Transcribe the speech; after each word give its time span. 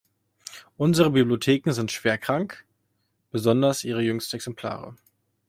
Unsere 0.77 1.11
Bibliotheken 1.11 1.73
sind 1.73 1.91
schwer 1.91 2.17
krank, 2.17 2.65
besonders 3.29 3.83
ihre 3.83 4.01
jüngsten 4.01 4.37
Exemplare. 4.37 4.95